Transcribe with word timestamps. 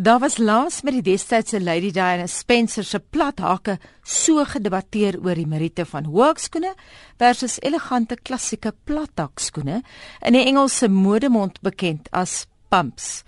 Daar 0.00 0.18
was 0.18 0.38
laas 0.38 0.78
met 0.80 0.94
die 0.96 1.02
destydse 1.10 1.58
Lady 1.60 1.90
Diana 1.92 2.24
Spencer 2.26 2.84
se 2.88 2.98
plathake 3.00 3.74
so 4.02 4.40
gedebatteer 4.48 5.18
oor 5.20 5.36
die 5.36 5.44
meriete 5.44 5.84
van 5.84 6.06
hoekskoene 6.08 6.70
versus 7.20 7.58
elegante 7.60 8.16
klassieke 8.16 8.72
plathakskoene 8.88 9.82
in 10.24 10.38
die 10.38 10.46
Engelse 10.48 10.88
modemond 10.88 11.58
bekend 11.60 12.08
as 12.16 12.46
pumps. 12.72 13.26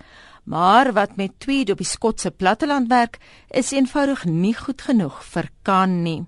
Maar 0.49 0.89
wat 0.97 1.13
met 1.15 1.35
tweed 1.45 1.69
op 1.69 1.77
die 1.77 1.85
Skotse 1.85 2.31
platteland 2.31 2.89
werk, 2.89 3.19
is 3.53 3.69
eenvoudig 3.71 4.23
nie 4.25 4.55
goed 4.57 4.81
genoeg 4.81 5.19
vir 5.35 5.51
kan 5.61 5.99
nie. 6.01 6.23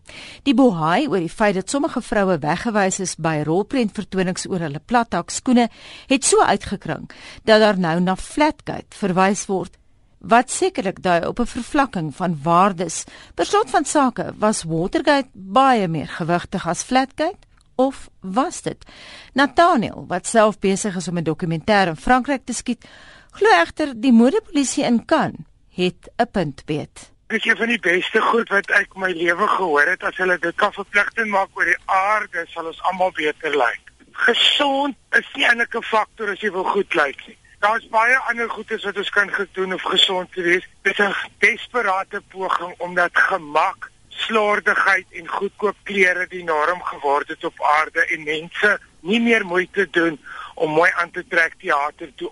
Die 0.46 0.54
bohaai 0.54 1.08
oor 1.08 1.26
die 1.26 1.32
feit 1.40 1.58
dat 1.58 1.74
sommige 1.74 2.04
vroue 2.06 2.38
weggewys 2.44 3.02
is 3.02 3.16
by 3.18 3.40
rolprentvertonings 3.50 4.46
oor 4.52 4.68
hulle 4.68 4.84
plathakskoene, 4.86 5.66
het 6.14 6.30
so 6.30 6.46
uitgekring 6.46 7.10
dat 7.50 7.66
daar 7.66 7.82
nou 7.82 7.98
na 8.06 8.16
flatgate 8.16 9.02
verwys 9.02 9.48
word 9.50 9.82
wat 10.28 10.52
sekerlik 10.52 11.02
dui 11.04 11.26
op 11.26 11.40
'n 11.40 11.46
vervlakking 11.46 12.16
van 12.16 12.40
waardes. 12.44 13.04
Per 13.34 13.46
slot 13.46 13.70
van 13.70 13.86
sake 13.86 14.34
was 14.38 14.64
Watergate 14.64 15.30
baie 15.34 15.88
meer 15.88 16.08
gewigtig 16.08 16.68
as 16.68 16.84
Flatgate 16.84 17.46
of 17.76 18.10
was 18.20 18.62
dit? 18.62 18.86
Nathaniel, 19.34 20.06
wat 20.08 20.28
self 20.28 20.60
besig 20.60 20.96
is 20.96 21.08
om 21.08 21.18
'n 21.18 21.24
dokumentêr 21.24 21.88
in 21.88 21.98
Frankryk 21.98 22.46
te 22.46 22.54
skiet, 22.54 22.86
glo 23.32 23.50
egter 23.50 23.94
die 23.96 24.14
modepolisie 24.14 24.84
in 24.84 25.06
Cannes 25.06 25.46
het 25.70 26.10
'n 26.18 26.32
punt 26.32 26.66
beet. 26.66 27.12
Dit 27.28 27.46
is 27.46 27.52
een 27.52 27.58
van 27.58 27.68
die 27.68 27.80
beste 27.80 28.22
goed 28.22 28.50
wat 28.50 28.70
ek 28.70 28.96
my 28.96 29.12
lewe 29.12 29.48
gehoor 29.48 29.88
het 29.88 30.04
as 30.04 30.18
hulle 30.18 30.38
dit 30.40 30.56
kan 30.56 30.74
verpligting 30.74 31.30
maak 31.30 31.50
oor 31.54 31.66
die 31.66 31.82
aarde 31.86 32.46
sal 32.48 32.66
ons 32.66 32.82
almal 32.82 33.12
beter 33.12 33.58
lyk. 33.58 33.82
Gesond 34.12 34.96
is 35.12 35.30
nie 35.34 35.46
'n 35.46 35.68
faktor 35.82 36.30
as 36.30 36.40
jy 36.40 36.52
wil 36.52 36.64
goed 36.64 36.94
lyk 36.94 37.28
nie. 37.28 37.38
Daar's 37.60 37.88
baie 37.88 38.18
ander 38.18 38.50
goedes 38.50 38.84
wat 38.84 38.98
ons 38.98 39.10
kan 39.10 39.32
gedoen 39.34 39.74
of 39.74 39.82
gesond 39.82 40.32
te 40.32 40.42
wees. 40.42 40.68
Dit 40.82 41.00
is 41.00 41.06
'n 41.06 41.32
desperate 41.40 42.22
poging 42.30 42.74
omdat 42.78 43.12
gemak, 43.14 43.90
slordigheid 44.10 45.06
en 45.12 45.28
goedkoop 45.28 45.76
klere 45.84 46.28
die 46.28 46.44
norm 46.44 46.82
geword 46.84 47.28
het 47.28 47.44
op 47.44 47.62
aarde 47.62 48.06
en 48.06 48.24
mense 48.24 48.80
nie 49.00 49.22
meer 49.22 49.46
moeite 49.46 49.88
doen 49.90 50.20
om 50.56 50.72
mooi 50.72 50.92
aan 50.96 51.12
te 51.12 51.28
trek 51.28 51.54
teater 51.60 52.16
toe. 52.16 52.32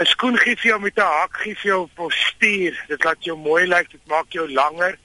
'n 0.00 0.04
Skoen 0.04 0.38
gee 0.38 0.56
vir 0.56 0.70
jou 0.70 0.80
met 0.80 0.96
'n 0.96 1.00
hak 1.00 1.36
gee 1.36 1.54
vir 1.54 1.70
jou 1.70 1.88
postuur. 1.94 2.84
Dit 2.88 3.04
laat 3.04 3.24
jou 3.24 3.38
mooi 3.38 3.66
lyk, 3.66 3.90
dit 3.90 4.06
maak 4.06 4.32
jou 4.32 4.52
langer. 4.52 4.98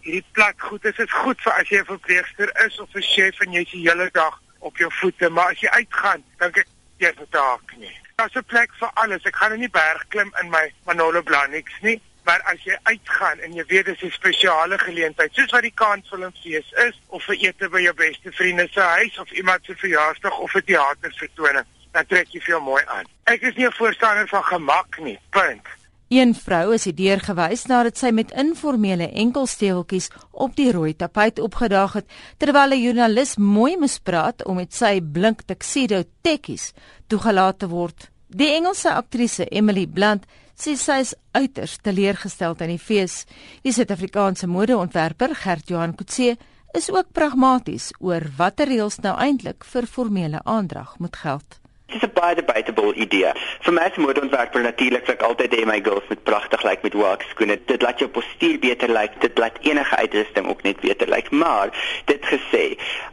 Hierdie 0.00 0.24
plat 0.32 0.54
goed 0.56 0.84
is 0.84 0.96
dit 0.96 1.10
goed 1.10 1.40
vir 1.40 1.52
as 1.52 1.68
jy 1.68 1.78
'n 1.78 1.84
verpleegster 1.84 2.64
is 2.66 2.78
of 2.80 2.94
'n 2.94 3.02
chef 3.02 3.40
en 3.40 3.52
jy's 3.52 3.70
die 3.70 3.88
hele 3.88 4.08
dag 4.12 4.40
op 4.58 4.76
jou 4.76 4.90
voete, 4.92 5.28
maar 5.28 5.50
as 5.50 5.60
jy 5.60 5.68
uitgaan, 5.68 6.24
dan 6.38 6.50
kyk 6.50 6.66
jy 6.98 7.12
vir 7.14 7.26
'n 7.32 7.38
hak 7.38 7.76
nie. 7.76 8.07
Daar's 8.18 8.34
'n 8.34 8.44
plek 8.44 8.70
vir 8.78 8.90
alles. 8.94 9.22
Ek 9.22 9.36
gaan 9.36 9.52
in 9.52 9.60
die 9.60 9.70
berg 9.70 10.08
klim 10.08 10.34
in 10.40 10.50
my 10.50 10.72
Manolo 10.84 11.22
Blahniks 11.22 11.74
nie, 11.80 12.02
maar 12.24 12.40
as 12.42 12.64
jy 12.64 12.76
uitgaan 12.82 13.38
en 13.38 13.52
jy 13.54 13.64
weet 13.66 13.84
dis 13.84 14.02
'n 14.02 14.10
spesiale 14.10 14.78
geleentheid, 14.78 15.34
soos 15.34 15.50
wat 15.50 15.62
die 15.62 15.74
Kansfilmfees 15.74 16.72
is 16.72 17.00
of 17.06 17.24
vir 17.24 17.34
ete 17.34 17.68
by 17.68 17.80
jou 17.80 17.94
beste 17.94 18.32
vriende 18.32 18.68
se 18.70 18.80
huis 18.80 19.18
of 19.18 19.30
iemand 19.30 19.64
se 19.64 19.76
verjaarsdag 19.76 20.38
of 20.38 20.54
'n 20.54 20.64
teatervertoning, 20.64 21.64
dan 21.92 22.06
trek 22.06 22.28
jy 22.28 22.40
veel 22.40 22.60
mooi 22.60 22.84
aan. 22.86 23.04
Ek 23.24 23.40
is 23.40 23.54
nie 23.54 23.66
'n 23.66 23.72
voorstander 23.72 24.28
van 24.28 24.44
gemak 24.44 24.98
nie. 24.98 25.18
Punt. 25.30 25.66
Een 26.08 26.30
vrou 26.34 26.72
is 26.72 26.86
hierdeur 26.88 27.20
gewys 27.20 27.66
nadat 27.68 27.98
sy 28.00 28.08
met 28.16 28.30
informele 28.32 29.10
enkelsteeltjies 29.12 30.06
op 30.32 30.54
die 30.56 30.70
rooi 30.72 30.94
tapuit 30.96 31.36
opgedaag 31.44 31.98
het 31.98 32.06
terwyl 32.40 32.72
'n 32.72 32.80
joernalis 32.80 33.36
mooi 33.36 33.76
mispraat 33.76 34.44
om 34.44 34.56
met 34.56 34.72
sy 34.72 35.00
blink 35.00 35.42
tuxedo 35.42 36.02
tekkies 36.22 36.72
toegelaat 37.08 37.58
te 37.58 37.68
word. 37.68 38.10
Die 38.26 38.48
Engelse 38.56 38.92
aktrise 38.92 39.44
Emily 39.48 39.86
Blunt 39.86 40.24
sê 40.56 40.76
sy 40.76 40.98
is 41.00 41.14
uiters 41.32 41.76
teleurgestel 41.82 42.56
aan 42.58 42.68
die 42.68 42.78
fees. 42.78 43.26
Die 43.62 43.72
Suid-Afrikaanse 43.72 44.46
modeontwerper 44.46 45.34
Gert 45.34 45.68
Johan 45.68 45.94
Kutse 45.94 46.38
is 46.72 46.90
ook 46.90 47.12
pragmaties 47.12 47.92
oor 48.00 48.22
watter 48.36 48.66
reëls 48.66 48.98
nou 49.04 49.14
eintlik 49.16 49.64
vir 49.64 49.86
formele 49.86 50.40
aandrag 50.44 50.98
moet 50.98 51.16
geld. 51.16 51.60
Dit 51.88 52.02
is 52.02 52.08
'n 52.08 52.12
baie 52.18 52.34
debatable 52.38 52.92
idee. 52.94 53.32
Vir 53.64 53.74
my 53.76 53.84
as 53.88 53.98
modeontwerper 54.00 54.64
natuurlik 54.64 55.08
ek 55.12 55.22
altyd 55.26 55.54
hê 55.54 55.64
my 55.68 55.78
girls 55.84 56.06
moet 56.10 56.22
pragtig 56.26 56.64
lyk 56.66 56.84
met 56.86 56.96
wax 56.98 57.28
skoene. 57.32 57.58
Dit 57.70 57.84
laat 57.84 58.02
jou 58.02 58.08
postuur 58.12 58.58
beter 58.62 58.90
lyk, 58.92 59.14
dit 59.22 59.38
laat 59.38 59.58
enige 59.66 59.96
uitrusting 60.02 60.48
ook 60.50 60.64
net 60.66 60.80
beter 60.82 61.10
lyk. 61.10 61.30
Maar 61.30 61.72
dit 62.10 62.28
gesê, 62.32 62.64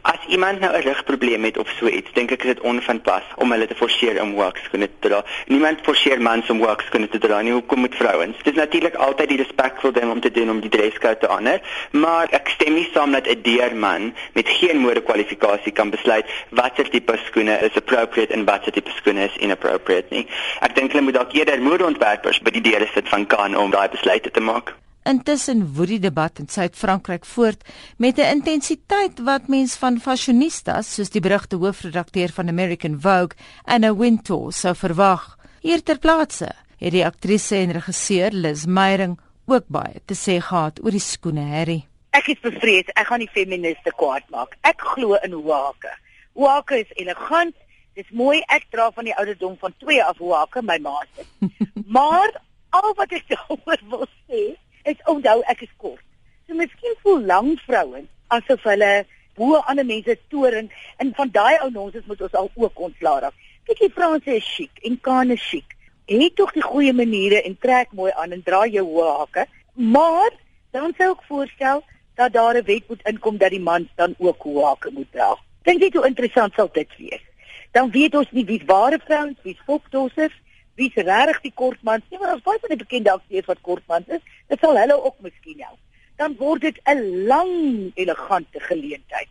as 0.02 0.26
iemand 0.28 0.60
nou 0.60 0.72
'n 0.74 0.82
rugprobleem 0.88 1.44
het 1.44 1.58
of 1.58 1.68
so 1.78 1.86
iets, 1.86 2.12
dink 2.18 2.32
ek 2.32 2.44
is 2.44 2.54
dit 2.54 2.60
onvanpas 2.60 3.26
om 3.36 3.52
hulle 3.52 3.66
te 3.66 3.74
forceer 3.74 4.22
om 4.22 4.34
wax 4.34 4.64
skoene 4.64 4.88
te 4.88 5.08
dra. 5.08 5.24
Niemand 5.46 5.80
forceer 5.82 6.20
mans 6.20 6.50
om 6.50 6.58
wax 6.58 6.86
skoene 6.86 7.08
te 7.08 7.18
dra 7.18 7.40
nie. 7.42 7.52
Hoekom 7.52 7.80
moet 7.80 7.94
vrouens? 7.94 8.36
Dit 8.42 8.54
is 8.54 8.60
natuurlik 8.60 8.94
altyd 8.94 9.28
die 9.28 9.42
respekvol 9.42 9.92
ding 9.92 10.10
om 10.10 10.20
te 10.20 10.30
doen 10.30 10.50
om 10.50 10.60
die 10.60 10.70
dresscode 10.70 11.18
te 11.18 11.26
honor, 11.26 11.60
maar 11.90 12.26
ek 12.30 12.48
stem 12.48 12.74
nie 12.74 12.88
saam 12.92 13.12
dat 13.12 13.26
'n 13.28 13.42
deurman 13.42 14.14
met 14.32 14.48
geen 14.48 14.78
modekwalifikasie 14.78 15.72
kan 15.72 15.90
besluit 15.90 16.26
watter 16.50 16.88
tipe 16.88 17.18
skoene 17.26 17.58
is 17.62 17.76
appropriate 17.76 18.32
en 18.32 18.44
wat 18.44 18.56
watse 18.56 18.72
tipe 18.72 18.90
skoene 18.96 19.28
is 19.28 19.36
inappropriate 19.42 20.10
nie. 20.14 20.26
Ek 20.60 20.74
dink 20.74 20.92
hulle 20.92 21.04
moet 21.06 21.18
dalk 21.18 21.36
eerder 21.36 21.62
modeontwerpers 21.62 22.42
by 22.42 22.50
die 22.56 22.64
deure 22.64 22.88
sit 22.94 23.08
van 23.12 23.26
kan 23.26 23.56
om 23.56 23.70
daai 23.70 23.88
besluite 23.92 24.30
te 24.30 24.40
maak. 24.40 24.74
Intussen 25.06 25.62
woed 25.76 25.92
die 25.92 26.00
debat 26.02 26.40
in 26.42 26.48
Suid-Frankryk 26.50 27.24
voort 27.24 27.62
met 27.96 28.18
'n 28.18 28.30
intensiteit 28.36 29.22
wat 29.22 29.48
mens 29.48 29.76
van 29.76 30.00
fashionistas 30.00 30.94
soos 30.94 31.10
die 31.10 31.20
berugte 31.20 31.56
hoofredakteur 31.56 32.28
van 32.28 32.48
American 32.48 33.00
Vogue, 33.00 33.38
Anna 33.64 33.94
Wintour, 33.94 34.52
sou 34.52 34.74
verwag. 34.74 35.38
Hier 35.60 35.82
ter 35.82 35.98
plaatse 35.98 36.50
het 36.78 36.92
die 36.92 37.06
aktrise 37.06 37.56
en 37.56 37.72
regisseur 37.72 38.30
Liz 38.32 38.64
Meyering 38.64 39.18
ook 39.46 39.64
baie 39.68 40.00
te 40.04 40.14
sê 40.14 40.40
gehad 40.40 40.80
oor 40.82 40.90
die 40.90 41.00
skoene 41.00 41.46
Harry. 41.50 41.86
Ek 42.10 42.28
is 42.28 42.40
bevrees 42.42 42.90
ek 42.94 43.06
gaan 43.06 43.22
die 43.22 43.30
feministe 43.32 43.92
kwaad 43.96 44.24
maak. 44.34 44.56
Ek 44.62 44.80
glo 44.80 45.14
in 45.22 45.32
hoake. 45.32 45.92
Hoake 46.34 46.80
is 46.80 46.92
elegant, 46.96 47.54
Dis 47.96 48.08
mooi 48.12 48.42
ek 48.52 48.66
dra 48.74 48.90
van 48.92 49.06
die 49.08 49.14
ouderdom 49.16 49.54
van 49.56 49.72
2 49.80 50.02
af 50.04 50.18
hoe 50.20 50.34
hakke 50.36 50.60
my 50.62 50.76
ma 50.84 50.98
se. 51.16 51.24
maar 51.96 52.34
al 52.76 52.92
wat 52.98 53.12
ek 53.16 53.24
daaroor 53.30 53.80
wil 53.92 54.04
sê 54.28 54.42
is 54.90 54.98
onthou 55.12 55.38
ek 55.52 55.62
is 55.64 55.72
kort. 55.80 56.04
So 56.46 56.58
miskien 56.58 56.96
voel 57.04 57.22
lang 57.30 57.54
vrouens 57.64 58.10
asof 58.36 58.66
hulle 58.68 59.06
bo 59.38 59.62
ander 59.70 59.86
mense 59.88 60.16
toren 60.28 60.68
en 61.00 61.12
van 61.16 61.32
daai 61.32 61.56
ou 61.62 61.70
nonsens 61.72 62.04
moet 62.10 62.20
ons 62.26 62.36
al 62.40 62.50
ook 62.54 62.82
ontslaa 62.88 63.22
raak. 63.24 63.38
Kyk 63.64 63.80
die 63.80 63.94
Franse 63.96 64.36
is 64.40 64.48
chic 64.56 64.82
en 64.84 64.98
Kane 65.00 65.38
is 65.38 65.46
chic. 65.48 65.72
Het 66.06 66.36
tog 66.36 66.52
die 66.54 66.64
goeie 66.66 66.92
maniere 66.92 67.40
en 67.48 67.56
trek 67.58 67.94
mooi 67.96 68.12
aan 68.12 68.36
en 68.36 68.42
dra 68.46 68.66
jou 68.70 68.84
hoë 68.86 69.14
hakke, 69.22 69.46
maar 69.74 70.36
dan 70.76 70.92
sou 70.98 71.14
ek 71.14 71.24
voorstel 71.30 71.80
dat 72.20 72.36
daar 72.36 72.60
'n 72.60 72.68
wet 72.68 72.88
moet 72.88 73.08
inkom 73.08 73.38
dat 73.38 73.50
die 73.56 73.60
man 73.60 73.88
dan 73.96 74.14
ook 74.18 74.44
hoë 74.44 74.68
hakke 74.68 74.90
moet 74.92 75.12
dra. 75.12 75.32
Dink 75.64 75.82
jy 75.82 75.90
hoe 75.92 76.06
interessant 76.06 76.54
sal 76.54 76.68
dit 76.72 76.88
wees? 76.98 77.24
Dan 77.72 77.90
weet 77.90 78.14
ons 78.14 78.30
nie 78.30 78.44
wie's 78.44 78.64
ware 78.66 78.98
vrouens, 79.04 79.38
wie's 79.42 79.62
fokdossers, 79.66 80.34
wie's 80.74 80.94
regtig 80.94 81.40
die 81.40 81.54
kortmans 81.54 82.04
nie, 82.10 82.18
maar 82.20 82.34
as 82.36 82.44
baie 82.44 82.60
van 82.60 82.74
die 82.74 82.82
bekende 82.84 83.12
akteurs 83.12 83.46
wat 83.46 83.60
kortmans 83.60 84.08
is, 84.08 84.22
dit 84.48 84.60
sal 84.60 84.76
hulle 84.76 84.98
ook 85.04 85.16
miskien 85.24 85.62
help. 85.64 85.80
Dan 86.16 86.36
word 86.36 86.60
dit 86.60 86.78
'n 86.84 87.26
lang 87.26 87.92
elegante 87.94 88.60
geleentheid 88.60 89.28